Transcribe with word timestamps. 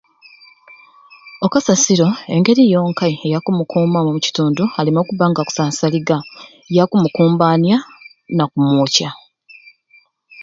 O 1.45 1.47
kasasiro 1.53 2.07
engeri 2.35 2.63
yonkai 2.73 3.13
eyakumukuumamu 3.27 4.07
omukitundu 4.09 4.63
aleme 4.77 4.99
okubba 5.01 5.25
nga 5.29 5.39
akusansaliga 5.43 6.17
yakumukumbanya 6.77 7.77
na 8.37 8.43
kumwokya. 8.51 9.09